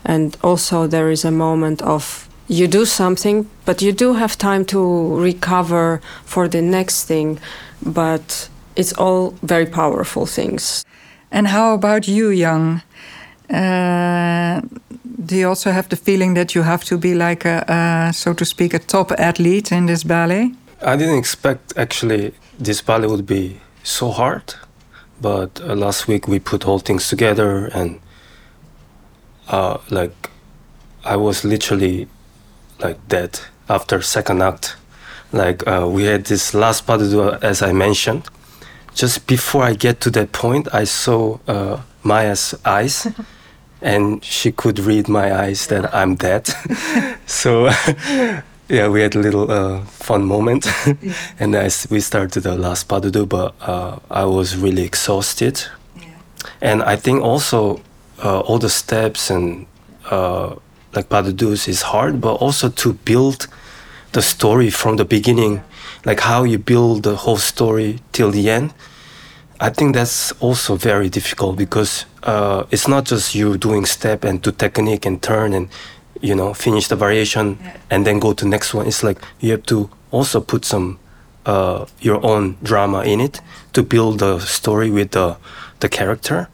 And 0.05 0.37
also, 0.43 0.87
there 0.87 1.11
is 1.11 1.25
a 1.25 1.31
moment 1.31 1.83
of 1.83 2.29
you 2.49 2.67
do 2.67 2.85
something, 2.85 3.49
but 3.65 3.81
you 3.81 3.93
do 3.93 4.15
have 4.15 4.37
time 4.37 4.65
to 4.67 5.17
recover 5.17 6.01
for 6.25 6.49
the 6.49 6.61
next 6.61 7.05
thing. 7.05 7.39
But 7.83 8.49
it's 8.77 8.93
all 8.95 9.35
very 9.43 9.67
powerful 9.67 10.27
things. 10.27 10.85
And 11.31 11.49
how 11.49 11.75
about 11.75 12.09
you, 12.09 12.31
Young? 12.31 12.83
Uh, 13.51 14.61
do 15.25 15.37
you 15.37 15.49
also 15.49 15.71
have 15.71 15.89
the 15.89 15.97
feeling 15.97 16.35
that 16.35 16.55
you 16.55 16.63
have 16.63 16.85
to 16.85 16.99
be 16.99 17.15
like 17.15 17.45
a, 17.45 17.65
a, 17.69 18.13
so 18.13 18.33
to 18.35 18.45
speak, 18.45 18.75
a 18.75 18.79
top 18.79 19.13
athlete 19.13 19.73
in 19.73 19.87
this 19.87 20.05
ballet? 20.05 20.53
I 20.83 20.97
didn't 20.97 21.19
expect 21.19 21.73
actually 21.77 22.35
this 22.59 22.83
ballet 22.83 23.07
would 23.07 23.27
be 23.27 23.61
so 23.83 24.11
hard, 24.11 24.55
but 25.25 25.59
uh, 25.63 25.75
last 25.75 26.07
week 26.07 26.29
we 26.29 26.39
put 26.39 26.67
all 26.67 26.79
things 26.79 27.09
together 27.09 27.71
and 27.73 27.99
uh, 29.49 29.79
like 29.89 30.29
I 31.03 31.17
was 31.17 31.47
literally 31.47 32.09
like 32.79 32.99
dead 33.09 33.41
after 33.71 34.03
second 34.03 34.43
act. 34.43 34.77
Like 35.33 35.67
uh, 35.67 35.89
we 35.91 36.05
had 36.05 36.27
this 36.27 36.53
last 36.53 36.87
part 36.87 37.01
as 37.43 37.63
I 37.63 37.73
mentioned. 37.73 38.29
Just 38.95 39.27
before 39.27 39.65
I 39.65 39.73
get 39.73 40.03
to 40.03 40.11
that 40.11 40.33
point, 40.33 40.69
I 40.75 40.85
saw 40.85 41.39
uh, 41.49 41.81
Maya's 42.03 42.55
eyes. 42.63 43.09
and 43.81 44.23
she 44.25 44.53
could 44.53 44.79
read 44.79 45.09
my 45.09 45.35
eyes 45.35 45.67
that 45.69 45.95
I'm 45.95 46.17
dead. 46.17 46.49
so 47.27 47.71
yeah, 48.75 48.89
we 48.89 49.01
had 49.03 49.15
a 49.15 49.21
little 49.21 49.51
uh, 49.51 49.81
fun 49.85 50.25
moment, 50.25 50.67
yeah. 50.67 51.13
and 51.39 51.55
as 51.55 51.87
we 51.91 52.01
started 52.01 52.43
the 52.43 52.57
last 52.57 52.89
pas 52.89 53.01
de 53.01 53.11
deux, 53.11 53.27
but 53.27 53.55
uh, 53.61 53.99
I 54.11 54.25
was 54.25 54.57
really 54.57 54.83
exhausted, 54.83 55.63
yeah. 55.97 56.09
and 56.61 56.83
I 56.83 56.97
think 56.97 57.23
also 57.23 57.81
uh, 58.23 58.41
all 58.41 58.59
the 58.59 58.69
steps 58.69 59.31
and 59.31 59.67
uh, 60.11 60.55
like 60.95 61.09
pas 61.09 61.23
de 61.23 61.33
deux 61.33 61.69
is 61.69 61.83
hard, 61.83 62.21
but 62.21 62.35
also 62.35 62.69
to 62.69 62.93
build 63.05 63.47
the 64.13 64.23
story 64.23 64.71
from 64.71 64.97
the 64.97 65.05
beginning, 65.05 65.63
like 66.05 66.21
how 66.21 66.45
you 66.45 66.59
build 66.59 67.03
the 67.03 67.17
whole 67.17 67.39
story 67.39 68.01
till 68.13 68.31
the 68.31 68.51
end. 68.51 68.73
I 69.61 69.71
think 69.71 69.95
that's 69.95 70.33
also 70.41 70.77
very 70.77 71.09
difficult 71.09 71.57
because 71.57 72.07
uh, 72.25 72.65
it's 72.71 72.89
not 72.89 73.05
just 73.05 73.35
you 73.35 73.57
doing 73.57 73.87
step 73.87 74.25
and 74.25 74.43
do 74.43 74.51
technique 74.51 75.07
and 75.07 75.23
turn 75.23 75.55
and 75.55 75.69
you 76.25 76.35
know 76.35 76.55
finish 76.55 76.89
the 76.89 76.97
variation 76.97 77.59
yeah. 77.61 77.77
and 77.91 78.07
then 78.07 78.19
go 78.19 78.33
to 78.33 78.47
next 78.49 78.75
one. 78.75 78.87
It's 78.87 79.03
like 79.03 79.19
you 79.41 79.51
have 79.53 79.65
to 79.67 79.91
also 80.11 80.41
put 80.41 80.65
some 80.65 80.99
uh, 81.47 81.87
your 82.01 82.25
own 82.25 82.57
drama 82.63 83.03
in 83.03 83.21
it 83.21 83.41
to 83.75 83.83
build 83.83 84.21
the 84.21 84.41
story 84.41 84.91
with 84.91 85.11
the 85.11 85.37
the 85.81 85.89
character. 85.89 86.49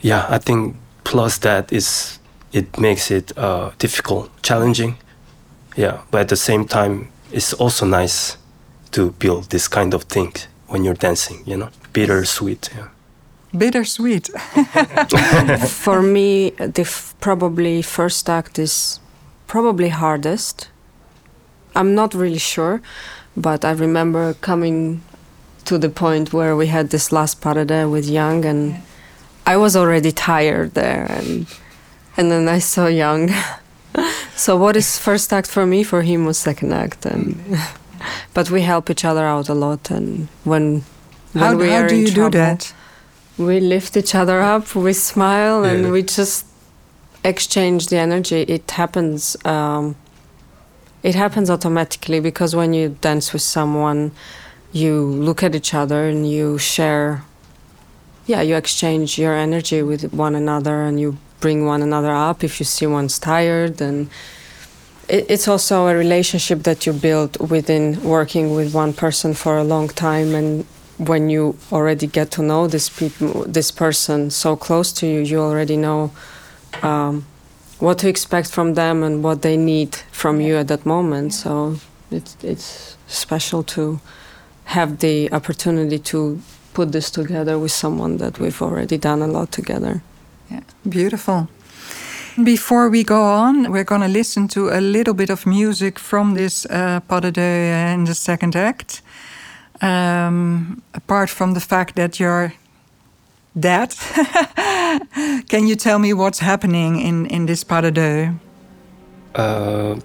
Yeah, 0.00 0.26
I 0.28 0.38
think 0.38 0.76
plus 1.04 1.38
that 1.38 1.72
is 1.72 2.18
it 2.52 2.78
makes 2.78 3.10
it 3.10 3.36
uh, 3.36 3.70
difficult, 3.78 4.30
challenging. 4.42 4.96
Yeah, 5.76 6.00
but 6.10 6.22
at 6.22 6.28
the 6.28 6.36
same 6.36 6.64
time, 6.64 7.08
it's 7.30 7.52
also 7.52 7.86
nice 7.86 8.36
to 8.90 9.10
build 9.18 9.50
this 9.50 9.68
kind 9.68 9.94
of 9.94 10.02
thing 10.04 10.32
when 10.68 10.84
you're 10.84 11.00
dancing. 11.00 11.42
You 11.46 11.56
know, 11.56 11.68
bittersweet. 11.92 12.70
Yeah 12.76 12.88
bittersweet. 13.56 14.28
For 15.68 16.02
me, 16.02 16.50
the 16.50 16.84
probably 17.20 17.82
first 17.82 18.28
act 18.28 18.58
is 18.58 19.00
probably 19.46 19.90
hardest. 19.90 20.68
I'm 21.74 21.94
not 21.94 22.14
really 22.14 22.38
sure, 22.38 22.80
but 23.36 23.64
I 23.64 23.72
remember 23.72 24.34
coming 24.34 25.02
to 25.64 25.78
the 25.78 25.88
point 25.88 26.32
where 26.32 26.56
we 26.56 26.66
had 26.66 26.90
this 26.90 27.12
last 27.12 27.40
pas 27.40 27.54
de 27.66 27.88
with 27.88 28.08
Young, 28.08 28.44
and 28.44 28.70
yeah. 28.70 28.80
I 29.46 29.56
was 29.56 29.76
already 29.76 30.12
tired 30.12 30.74
there, 30.74 31.06
and 31.10 31.46
and 32.16 32.30
then 32.30 32.48
I 32.48 32.58
saw 32.60 32.86
Young. 32.86 33.30
so 34.36 34.56
what 34.56 34.76
is 34.76 34.98
first 34.98 35.32
act 35.32 35.48
for 35.48 35.66
me? 35.66 35.84
For 35.84 36.02
him 36.02 36.26
was 36.26 36.38
second 36.38 36.72
act, 36.72 37.06
and 37.06 37.36
but 38.34 38.50
we 38.50 38.62
help 38.62 38.90
each 38.90 39.04
other 39.04 39.24
out 39.24 39.48
a 39.48 39.54
lot, 39.54 39.90
and 39.90 40.28
when 40.44 40.84
when 41.32 41.44
how, 41.44 41.56
we 41.56 41.68
how 41.70 41.82
are 41.82 41.88
do 41.88 41.96
you 41.96 42.10
trouble, 42.10 42.30
do 42.30 42.38
that? 42.38 42.74
We 43.46 43.60
lift 43.60 43.96
each 43.96 44.14
other 44.14 44.40
up, 44.40 44.74
we 44.74 44.92
smile, 44.92 45.64
yeah. 45.64 45.72
and 45.72 45.92
we 45.92 46.02
just 46.02 46.46
exchange 47.24 47.88
the 47.88 47.98
energy. 47.98 48.42
It 48.42 48.70
happens. 48.70 49.36
Um, 49.44 49.96
it 51.02 51.14
happens 51.14 51.50
automatically 51.50 52.20
because 52.20 52.54
when 52.54 52.72
you 52.72 52.96
dance 53.00 53.32
with 53.32 53.42
someone, 53.42 54.12
you 54.72 55.02
look 55.02 55.42
at 55.42 55.54
each 55.54 55.74
other 55.74 56.08
and 56.08 56.28
you 56.30 56.58
share. 56.58 57.24
Yeah, 58.26 58.40
you 58.40 58.54
exchange 58.54 59.18
your 59.18 59.34
energy 59.34 59.82
with 59.82 60.14
one 60.14 60.34
another, 60.34 60.82
and 60.82 61.00
you 61.00 61.18
bring 61.40 61.66
one 61.66 61.82
another 61.82 62.12
up 62.12 62.44
if 62.44 62.60
you 62.60 62.64
see 62.64 62.86
one's 62.86 63.18
tired 63.18 63.80
and 63.80 64.08
it's 65.08 65.48
also 65.48 65.88
a 65.88 65.94
relationship 65.94 66.62
that 66.62 66.86
you 66.86 66.92
build 66.92 67.36
within 67.50 68.02
working 68.02 68.54
with 68.54 68.72
one 68.72 68.92
person 68.92 69.34
for 69.34 69.58
a 69.58 69.64
long 69.64 69.88
time 69.88 70.34
and 70.34 70.64
when 70.98 71.30
you 71.30 71.56
already 71.70 72.06
get 72.06 72.30
to 72.32 72.42
know 72.42 72.66
this 72.66 72.90
this 73.46 73.70
person 73.70 74.30
so 74.30 74.56
close 74.56 74.92
to 74.92 75.06
you, 75.06 75.20
you 75.20 75.40
already 75.40 75.76
know 75.76 76.10
um, 76.82 77.24
what 77.78 77.98
to 77.98 78.08
expect 78.08 78.50
from 78.50 78.74
them 78.74 79.02
and 79.02 79.22
what 79.22 79.42
they 79.42 79.56
need 79.56 79.96
from 80.12 80.40
you 80.40 80.56
at 80.56 80.68
that 80.68 80.84
moment. 80.84 81.34
So 81.34 81.76
it's 82.10 82.36
it's 82.42 82.96
special 83.06 83.62
to 83.62 84.00
have 84.64 84.98
the 84.98 85.32
opportunity 85.32 85.98
to 85.98 86.40
put 86.74 86.92
this 86.92 87.10
together 87.10 87.58
with 87.58 87.72
someone 87.72 88.18
that 88.18 88.38
we've 88.38 88.62
already 88.62 88.98
done 88.98 89.22
a 89.22 89.26
lot 89.26 89.50
together. 89.50 90.02
Yeah, 90.50 90.60
beautiful. 90.88 91.48
Before 92.42 92.88
we 92.88 93.04
go 93.04 93.24
on, 93.24 93.70
we're 93.70 93.84
going 93.84 94.00
to 94.00 94.08
listen 94.08 94.48
to 94.48 94.70
a 94.70 94.80
little 94.80 95.12
bit 95.12 95.28
of 95.28 95.44
music 95.44 95.98
from 95.98 96.34
this 96.34 96.64
uh, 96.66 97.00
pas 97.00 97.20
de 97.20 97.30
deux 97.30 97.94
in 97.94 98.04
the 98.04 98.14
second 98.14 98.56
act 98.56 99.02
um, 99.82 100.82
apart 100.94 101.28
from 101.28 101.54
the 101.54 101.60
fact 101.60 101.96
that 101.96 102.18
you're 102.18 102.54
dead, 103.58 103.94
can 105.48 105.66
you 105.66 105.76
tell 105.76 105.98
me 105.98 106.12
what's 106.12 106.38
happening 106.38 107.00
in, 107.00 107.26
in 107.26 107.46
this 107.46 107.64
pas 107.64 107.82
de 107.82 107.90
deux? 107.90 108.28
Uh, 109.34 109.98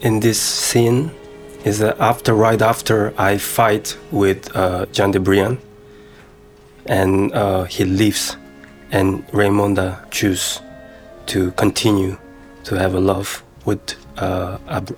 in 0.00 0.20
this 0.20 0.40
scene, 0.40 1.10
is 1.64 1.80
that 1.80 1.98
after 1.98 2.32
right 2.32 2.62
after 2.62 3.12
I 3.18 3.38
fight 3.38 3.98
with 4.12 4.54
uh, 4.54 4.86
Jean 4.92 5.10
de 5.10 5.18
Brienne, 5.18 5.58
and 6.86 7.32
uh, 7.32 7.64
he 7.64 7.84
leaves, 7.84 8.36
and 8.92 9.26
Raymonda 9.32 10.08
choose 10.10 10.60
to 11.26 11.50
continue 11.52 12.16
to 12.64 12.78
have 12.78 12.94
a 12.94 13.00
love 13.00 13.42
with 13.64 13.96
uh, 14.18 14.58
Ab- 14.68 14.96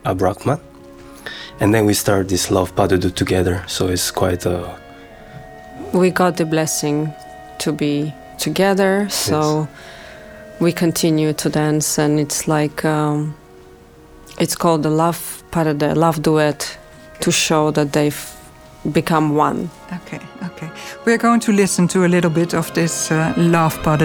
and 1.61 1.75
then 1.75 1.87
we 1.87 1.95
start 1.95 2.29
this 2.29 2.51
love 2.51 2.75
pas 2.75 2.89
de 2.89 2.99
deux 2.99 3.11
together. 3.11 3.63
So 3.67 3.89
it's 3.89 4.11
quite 4.11 4.47
a. 4.47 4.77
We 5.93 6.11
got 6.11 6.37
the 6.37 6.45
blessing 6.45 7.13
to 7.59 7.73
be 7.73 8.13
together, 8.39 9.09
so 9.09 9.41
yes. 9.41 9.69
we 10.61 10.73
continue 10.73 11.33
to 11.33 11.49
dance, 11.49 11.99
and 11.99 12.21
it's 12.21 12.47
like 12.47 12.85
um, 12.85 13.35
it's 14.39 14.55
called 14.55 14.83
the 14.83 14.91
love 14.91 15.43
pas 15.51 15.65
de 15.65 15.75
deux, 15.75 15.95
love 15.95 16.23
duet, 16.23 16.79
to 17.21 17.33
show 17.33 17.71
that 17.73 17.93
they've 17.93 18.37
become 18.93 19.35
one. 19.35 19.71
Okay, 19.93 20.21
okay. 20.45 20.71
We're 21.05 21.19
going 21.19 21.41
to 21.41 21.53
listen 21.53 21.89
to 21.89 22.05
a 22.05 22.09
little 22.09 22.31
bit 22.31 22.55
of 22.55 22.73
this 22.75 23.11
uh, 23.11 23.33
love 23.37 23.83
pas 23.83 23.99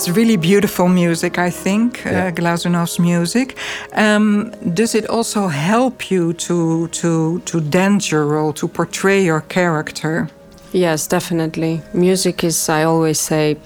it's 0.00 0.16
really 0.16 0.36
beautiful 0.38 0.88
music, 0.88 1.36
I 1.38 1.50
think, 1.50 2.06
uh, 2.06 2.10
Yeah. 2.10 2.26
uh, 2.28 2.30
Glazunov's 2.30 2.98
music. 2.98 3.54
Um, 3.94 4.50
does 4.74 4.94
it 4.94 5.06
also 5.10 5.48
help 5.48 6.10
you 6.10 6.32
to, 6.32 6.88
to, 6.88 7.40
to 7.44 7.60
dance 7.60 8.10
your 8.10 8.24
role, 8.24 8.52
to 8.54 8.66
portray 8.68 9.22
your 9.22 9.42
character? 9.42 10.28
Yes, 10.72 11.06
definitely. 11.06 11.82
Music 11.92 12.42
is, 12.44 12.68
I 12.68 12.84
always 12.84 13.18
say, 13.18 13.56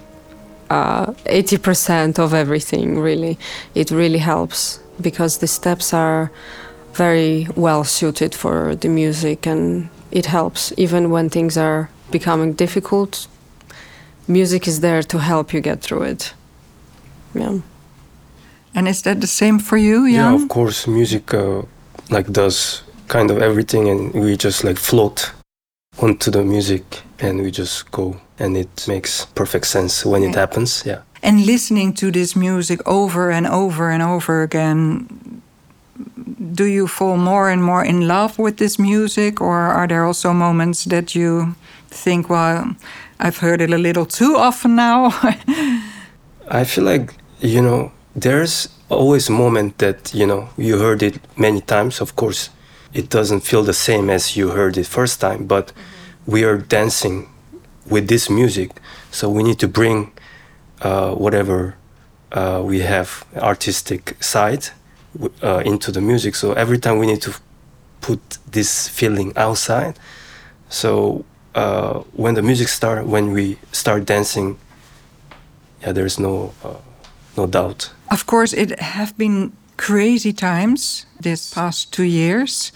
uh, 0.70 1.12
80% 1.26 2.18
of 2.18 2.34
everything, 2.34 2.98
really. 2.98 3.38
It 3.76 3.90
really 3.92 4.18
helps 4.18 4.80
because 5.00 5.38
the 5.38 5.46
steps 5.46 5.94
are 5.94 6.32
very 6.94 7.46
well 7.54 7.84
suited 7.84 8.34
for 8.34 8.74
the 8.74 8.88
music 8.88 9.46
and 9.46 9.88
it 10.10 10.26
helps. 10.26 10.72
Even 10.76 11.10
when 11.10 11.30
things 11.30 11.56
are 11.56 11.90
becoming 12.10 12.54
difficult, 12.54 13.28
music 14.28 14.66
is 14.66 14.80
there 14.80 15.02
to 15.02 15.18
help 15.18 15.52
you 15.52 15.60
get 15.60 15.80
through 15.82 16.02
it. 16.02 16.34
Yeah. 17.34 17.58
And 18.74 18.88
is 18.88 19.02
that 19.02 19.20
the 19.20 19.26
same 19.26 19.58
for 19.58 19.76
you, 19.76 20.04
Yeah, 20.04 20.32
Jan? 20.32 20.34
of 20.42 20.48
course, 20.48 20.86
music 20.86 21.32
uh, 21.34 21.62
like 22.10 22.32
does 22.32 22.82
kind 23.08 23.30
of 23.30 23.38
everything, 23.42 23.88
and 23.88 24.12
we 24.14 24.36
just 24.36 24.64
like 24.64 24.78
float 24.78 25.32
onto 26.02 26.30
the 26.30 26.42
music, 26.42 27.02
and 27.20 27.40
we 27.40 27.50
just 27.50 27.90
go, 27.90 28.16
and 28.38 28.56
it 28.56 28.88
makes 28.88 29.26
perfect 29.34 29.66
sense 29.66 30.04
when 30.04 30.22
it 30.22 30.34
happens. 30.34 30.82
Yeah. 30.86 31.02
And 31.22 31.46
listening 31.46 31.94
to 31.94 32.10
this 32.10 32.34
music 32.36 32.80
over 32.86 33.30
and 33.30 33.46
over 33.46 33.90
and 33.90 34.02
over 34.02 34.42
again, 34.42 35.40
do 36.54 36.64
you 36.64 36.86
fall 36.86 37.16
more 37.16 37.48
and 37.50 37.62
more 37.62 37.84
in 37.84 38.08
love 38.08 38.38
with 38.38 38.56
this 38.56 38.78
music, 38.78 39.40
or 39.40 39.56
are 39.56 39.86
there 39.86 40.04
also 40.04 40.32
moments 40.32 40.84
that 40.84 41.14
you 41.14 41.54
think, 41.94 42.28
well, 42.28 42.76
I've 43.18 43.38
heard 43.38 43.60
it 43.60 43.72
a 43.72 43.78
little 43.78 44.06
too 44.06 44.36
often 44.36 44.76
now? 44.76 45.06
I 46.48 46.64
feel 46.64 46.84
like 46.84 47.14
you 47.40 47.62
know 47.62 47.92
there's 48.14 48.68
always 48.88 49.28
a 49.28 49.32
moment 49.32 49.78
that 49.78 50.14
you 50.14 50.26
know 50.26 50.48
you 50.56 50.78
heard 50.78 51.02
it 51.02 51.18
many 51.36 51.60
times. 51.60 52.00
Of 52.00 52.16
course, 52.16 52.50
it 52.92 53.08
doesn't 53.08 53.40
feel 53.40 53.62
the 53.62 53.72
same 53.72 54.10
as 54.10 54.36
you 54.36 54.50
heard 54.50 54.76
it 54.76 54.86
first 54.86 55.20
time, 55.20 55.46
but 55.46 55.72
we 56.26 56.44
are 56.44 56.58
dancing 56.58 57.28
with 57.88 58.08
this 58.08 58.28
music, 58.30 58.70
so 59.10 59.28
we 59.28 59.42
need 59.42 59.58
to 59.58 59.68
bring 59.68 60.12
uh, 60.82 61.14
whatever 61.14 61.76
uh, 62.32 62.60
we 62.64 62.80
have 62.80 63.24
artistic 63.36 64.22
side 64.22 64.68
uh, 65.42 65.62
into 65.64 65.92
the 65.92 66.00
music. 66.00 66.34
So 66.34 66.52
every 66.52 66.78
time 66.78 66.98
we 66.98 67.06
need 67.06 67.22
to 67.22 67.34
put 68.00 68.38
this 68.50 68.88
feeling 68.88 69.32
outside. 69.36 69.98
So 70.68 71.24
uh, 71.54 72.00
when 72.12 72.34
the 72.34 72.42
music 72.42 72.68
start, 72.68 73.06
when 73.06 73.32
we 73.32 73.58
start 73.72 74.04
dancing, 74.04 74.58
yeah, 75.82 75.92
there's 75.92 76.18
no 76.18 76.52
uh, 76.64 76.80
no 77.36 77.46
doubt. 77.46 77.90
Of 78.10 78.26
course, 78.26 78.52
it 78.52 78.78
have 78.80 79.16
been 79.16 79.52
crazy 79.76 80.32
times 80.32 81.06
this 81.20 81.52
past 81.54 81.92
two 81.92 82.04
years, 82.04 82.72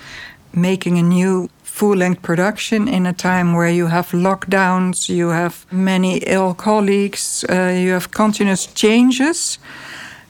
making 0.53 0.99
a 0.99 1.03
new 1.03 1.49
full-length 1.62 2.23
production 2.23 2.88
in 2.88 3.07
a 3.07 3.12
time 3.12 3.55
where 3.55 3.71
you 3.71 3.87
have 3.87 4.09
lockdowns, 4.11 5.09
you 5.09 5.29
have 5.29 5.64
many 5.71 6.19
ill 6.27 6.55
colleagues, 6.55 7.45
uh, 7.49 7.73
you 7.85 7.93
have 7.93 8.11
continuous 8.11 8.67
changes. 8.67 9.59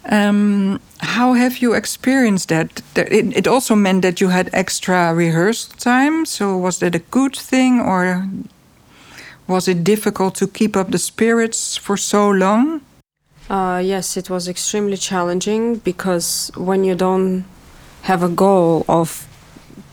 Um, 0.04 0.80
how 1.00 1.34
have 1.34 1.58
you 1.58 1.74
experienced 1.74 2.48
that? 2.48 2.82
It, 2.96 3.36
it 3.36 3.46
also 3.46 3.74
meant 3.74 4.02
that 4.02 4.20
you 4.20 4.28
had 4.28 4.50
extra 4.52 5.14
rehearsal 5.14 5.74
time. 5.78 6.24
So 6.24 6.56
was 6.56 6.78
that 6.78 6.94
a 6.94 7.00
good 7.10 7.36
thing, 7.36 7.80
or 7.80 8.28
was 9.46 9.68
it 9.68 9.84
difficult 9.84 10.34
to 10.36 10.46
keep 10.46 10.76
up 10.76 10.90
the 10.90 10.98
spirits 10.98 11.76
for 11.76 11.96
so 11.96 12.30
long? 12.30 12.80
Uh, 13.50 13.80
yes, 13.82 14.16
it 14.16 14.28
was 14.28 14.46
extremely 14.46 14.96
challenging 14.96 15.76
because 15.76 16.50
when 16.54 16.84
you 16.84 16.94
don't 16.94 17.44
have 18.02 18.22
a 18.22 18.28
goal 18.28 18.84
of 18.88 19.26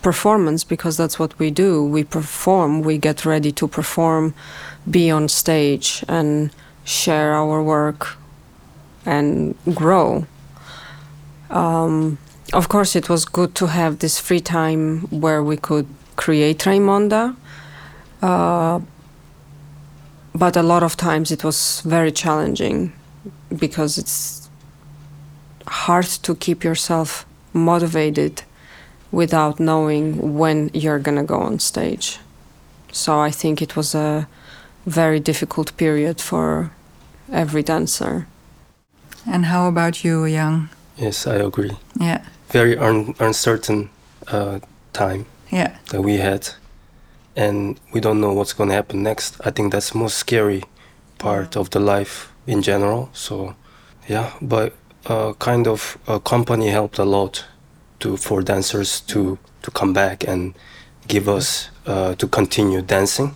performance, 0.02 0.64
because 0.64 0.98
that's 0.98 1.18
what 1.18 1.38
we 1.40 1.50
do, 1.52 1.84
we 1.84 2.04
perform, 2.04 2.82
we 2.82 2.98
get 2.98 3.26
ready 3.26 3.52
to 3.54 3.68
perform, 3.68 4.34
be 4.90 5.10
on 5.10 5.30
stage, 5.30 6.04
and 6.08 6.52
share 6.84 7.34
our 7.34 7.64
work 7.64 8.18
and 9.06 9.56
grow. 9.74 10.26
Um, 11.50 12.18
of 12.54 12.70
course, 12.70 12.96
it 12.96 13.10
was 13.10 13.26
good 13.26 13.56
to 13.56 13.68
have 13.68 14.00
this 14.00 14.20
free 14.20 14.40
time 14.40 15.02
where 15.10 15.44
we 15.44 15.58
could 15.58 15.88
create 16.16 16.60
Raimonda. 16.60 17.36
Uh, 18.22 18.80
but 20.34 20.58
a 20.58 20.64
lot 20.64 20.84
of 20.84 20.98
times 20.98 21.32
it 21.32 21.44
was 21.44 21.82
very 21.82 22.12
challenging 22.12 22.92
because 23.58 23.98
it's 23.98 24.50
hard 25.68 26.06
to 26.06 26.36
keep 26.36 26.64
yourself 26.64 27.26
motivated 27.54 28.44
without 29.12 29.60
knowing 29.60 30.38
when 30.38 30.70
you're 30.74 31.00
going 31.00 31.18
to 31.18 31.24
go 31.24 31.40
on 31.40 31.60
stage. 31.60 32.20
So 32.92 33.20
I 33.20 33.32
think 33.32 33.62
it 33.62 33.76
was 33.76 33.96
a 33.96 34.28
very 34.86 35.20
difficult 35.20 35.76
period 35.78 36.20
for 36.22 36.72
every 37.32 37.64
dancer. 37.64 38.28
And 39.28 39.46
how 39.46 39.68
about 39.68 40.04
you, 40.04 40.26
Young? 40.26 40.70
Yes, 40.98 41.28
I 41.28 41.36
agree. 41.36 41.78
Yeah, 42.00 42.22
Very 42.50 42.78
un- 42.78 43.16
uncertain 43.20 43.90
uh, 44.28 44.60
time 44.94 45.26
yeah. 45.52 45.78
that 45.90 46.02
we 46.02 46.18
had, 46.18 46.50
and 47.36 47.80
we 47.94 48.00
don't 48.00 48.22
know 48.22 48.34
what's 48.34 48.54
going 48.54 48.70
to 48.70 48.76
happen 48.76 49.04
next. 49.04 49.38
I 49.46 49.52
think 49.52 49.72
that's 49.72 49.94
most 49.96 50.18
scary 50.18 50.64
part 51.18 51.58
of 51.58 51.70
the 51.70 51.80
life 51.80 52.32
in 52.48 52.62
general. 52.62 53.10
So, 53.14 53.56
yeah, 54.08 54.32
but 54.42 54.74
uh, 55.08 55.34
kind 55.34 55.68
of 55.68 55.98
a 56.08 56.20
company 56.20 56.70
helped 56.70 56.98
a 57.00 57.06
lot 57.06 57.46
to 58.00 58.18
for 58.18 58.42
dancers 58.42 59.02
to 59.02 59.38
to 59.62 59.72
come 59.72 59.94
back 59.94 60.28
and 60.28 60.54
give 61.08 61.28
us 61.28 61.70
uh, 61.88 62.16
to 62.16 62.28
continue 62.28 62.82
dancing. 62.82 63.36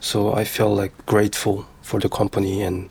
So 0.00 0.34
I 0.34 0.44
feel 0.44 0.74
like 0.74 0.92
grateful 1.06 1.64
for 1.82 2.00
the 2.00 2.08
company 2.08 2.62
and 2.62 2.88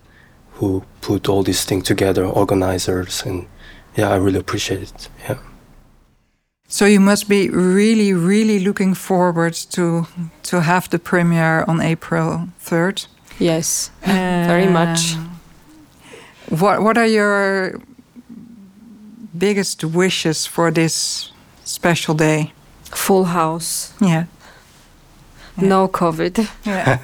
who 0.60 0.84
put 1.02 1.30
all 1.30 1.44
these 1.44 1.66
things 1.66 1.84
together, 1.84 2.26
organizers, 2.26 3.24
and 3.26 3.46
yeah, 3.98 4.10
I 4.14 4.16
really 4.18 4.40
appreciate 4.40 4.82
it. 4.82 5.10
Yeah. 5.30 5.38
So 6.68 6.86
you 6.86 7.00
must 7.00 7.30
be 7.30 7.50
really, 7.50 8.14
really 8.14 8.60
looking 8.60 8.96
forward 8.96 9.54
to 9.72 10.06
to 10.44 10.62
have 10.62 10.90
the 10.90 11.00
premiere 11.00 11.64
on 11.68 11.82
April 11.82 12.48
third. 12.60 13.06
Yes, 13.40 13.92
very 14.48 14.68
much. 14.68 15.16
What 16.50 16.82
What 16.82 16.98
are 16.98 17.08
your 17.08 17.80
biggest 19.38 19.84
wishes 19.84 20.48
for 20.48 20.72
this 20.72 21.32
special 21.64 22.16
day? 22.16 22.52
Full 22.92 23.26
house, 23.26 23.94
Yeah. 24.02 24.26
no 25.58 25.88
COVID. 25.88 26.48
Yeah. 26.66 26.98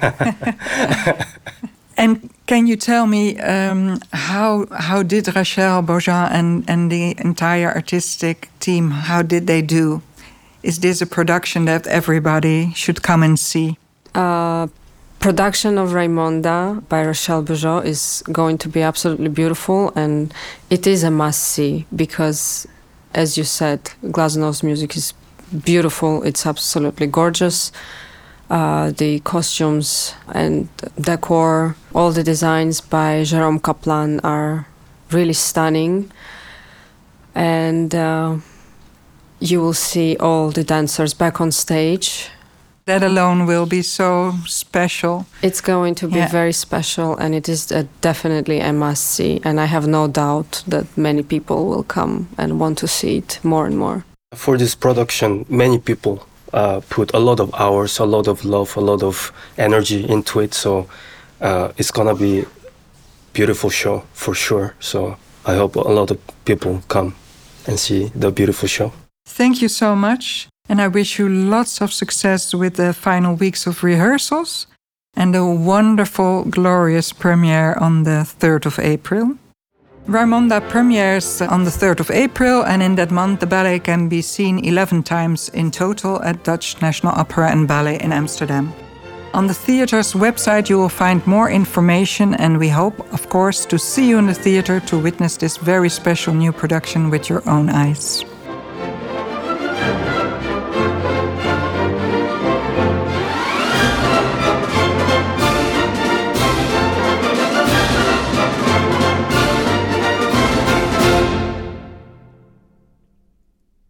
and 1.96 2.30
can 2.52 2.66
you 2.66 2.76
tell 2.76 3.06
me 3.06 3.24
um, 3.38 3.98
how 4.12 4.66
how 4.88 5.02
did 5.02 5.24
Rachel 5.34 5.82
Beaujean 5.88 6.28
and 6.38 6.48
and 6.68 6.92
the 6.92 7.04
entire 7.28 7.70
artistic 7.80 8.36
team 8.60 8.84
how 9.08 9.22
did 9.22 9.46
they 9.46 9.62
do? 9.62 10.02
Is 10.62 10.78
this 10.84 11.00
a 11.00 11.06
production 11.06 11.64
that 11.64 11.86
everybody 11.86 12.58
should 12.74 12.98
come 13.08 13.22
and 13.26 13.38
see? 13.38 13.68
Uh, 14.14 14.66
production 15.18 15.78
of 15.78 15.86
Raimonda 15.98 16.86
by 16.90 17.00
Rochelle 17.10 17.42
Beaujean 17.42 17.86
is 17.86 18.22
going 18.38 18.58
to 18.58 18.68
be 18.68 18.82
absolutely 18.82 19.30
beautiful, 19.40 19.90
and 20.02 20.34
it 20.68 20.86
is 20.86 21.04
a 21.04 21.10
must 21.10 21.42
see 21.54 21.86
because, 22.02 22.66
as 23.14 23.38
you 23.38 23.44
said, 23.44 23.80
Glazunov's 24.14 24.62
music 24.62 24.90
is 25.00 25.14
beautiful. 25.64 26.22
It's 26.22 26.44
absolutely 26.46 27.06
gorgeous. 27.06 27.72
Uh, 28.52 28.90
the 28.98 29.18
costumes 29.20 30.12
and 30.34 30.68
decor, 31.00 31.74
all 31.94 32.12
the 32.12 32.22
designs 32.22 32.82
by 32.82 33.24
Jerome 33.24 33.58
Kaplan 33.58 34.20
are 34.22 34.66
really 35.10 35.32
stunning, 35.32 36.10
and 37.34 37.94
uh, 37.94 38.36
you 39.40 39.58
will 39.62 39.72
see 39.72 40.16
all 40.20 40.50
the 40.50 40.62
dancers 40.64 41.14
back 41.14 41.40
on 41.40 41.50
stage 41.50 42.28
That 42.84 43.02
alone 43.02 43.46
will 43.46 43.66
be 43.66 43.82
so 43.82 44.34
special. 44.46 45.24
It's 45.40 45.60
going 45.62 45.94
to 45.94 46.08
be 46.08 46.16
Yeah. 46.18 46.28
very 46.32 46.52
special, 46.52 47.16
and 47.16 47.34
it 47.34 47.48
is 47.48 47.72
a, 47.72 47.84
definitely 48.00 48.60
a 48.60 48.72
must 48.72 49.04
see. 49.14 49.40
And 49.44 49.60
I 49.60 49.66
have 49.66 49.86
no 49.86 50.08
doubt 50.08 50.62
that 50.68 50.84
many 50.96 51.22
people 51.22 51.56
will 51.70 51.84
come 51.84 52.26
and 52.36 52.58
want 52.60 52.78
to 52.78 52.86
see 52.86 53.16
it 53.18 53.38
more 53.42 53.66
and 53.66 53.78
more. 53.78 54.02
For 54.34 54.58
this 54.58 54.74
production, 54.74 55.44
many 55.48 55.78
people 55.78 56.18
uh, 56.52 56.80
put 56.88 57.14
a 57.14 57.18
lot 57.18 57.40
of 57.40 57.54
hours, 57.54 57.98
a 57.98 58.04
lot 58.04 58.28
of 58.28 58.44
love, 58.44 58.76
a 58.76 58.80
lot 58.80 59.02
of 59.02 59.32
energy 59.58 60.08
into 60.08 60.40
it. 60.40 60.54
So 60.54 60.88
uh, 61.40 61.72
it's 61.76 61.90
gonna 61.90 62.14
be 62.14 62.44
beautiful 63.32 63.70
show 63.70 64.04
for 64.12 64.34
sure. 64.34 64.74
So 64.80 65.16
I 65.46 65.54
hope 65.54 65.76
a 65.76 65.80
lot 65.80 66.10
of 66.10 66.18
people 66.44 66.82
come 66.88 67.14
and 67.66 67.78
see 67.78 68.10
the 68.14 68.30
beautiful 68.30 68.68
show. 68.68 68.92
Thank 69.26 69.62
you 69.62 69.68
so 69.68 69.94
much. 69.96 70.48
And 70.68 70.80
I 70.80 70.88
wish 70.88 71.18
you 71.18 71.28
lots 71.28 71.80
of 71.80 71.92
success 71.92 72.54
with 72.54 72.74
the 72.74 72.92
final 72.92 73.34
weeks 73.34 73.66
of 73.66 73.82
rehearsals. 73.82 74.66
and 75.14 75.36
a 75.36 75.44
wonderful, 75.44 76.44
glorious 76.44 77.12
premiere 77.12 77.74
on 77.74 78.04
the 78.04 78.24
3rd 78.24 78.66
of 78.66 78.78
April. 78.78 79.36
Raimonda 80.06 80.60
premieres 80.68 81.40
on 81.40 81.62
the 81.62 81.70
3rd 81.70 82.00
of 82.00 82.10
April, 82.10 82.64
and 82.64 82.82
in 82.82 82.96
that 82.96 83.12
month, 83.12 83.38
the 83.38 83.46
ballet 83.46 83.78
can 83.78 84.08
be 84.08 84.20
seen 84.20 84.58
11 84.58 85.04
times 85.04 85.48
in 85.50 85.70
total 85.70 86.20
at 86.24 86.42
Dutch 86.42 86.82
National 86.82 87.12
Opera 87.12 87.52
and 87.52 87.68
Ballet 87.68 88.00
in 88.00 88.12
Amsterdam. 88.12 88.72
On 89.32 89.46
the 89.46 89.54
theatre's 89.54 90.12
website, 90.12 90.68
you 90.68 90.76
will 90.76 90.88
find 90.88 91.24
more 91.26 91.48
information, 91.50 92.34
and 92.34 92.58
we 92.58 92.68
hope, 92.68 92.98
of 93.12 93.28
course, 93.28 93.64
to 93.66 93.78
see 93.78 94.08
you 94.08 94.18
in 94.18 94.26
the 94.26 94.34
theatre 94.34 94.80
to 94.80 94.98
witness 94.98 95.36
this 95.36 95.56
very 95.56 95.88
special 95.88 96.34
new 96.34 96.52
production 96.52 97.08
with 97.08 97.30
your 97.30 97.48
own 97.48 97.70
eyes. 97.70 98.24